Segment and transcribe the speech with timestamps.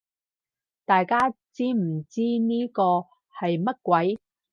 [0.83, 3.05] 大家知唔知呢個
[3.39, 4.19] 係乜鬼